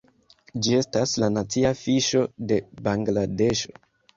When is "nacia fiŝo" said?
1.35-2.25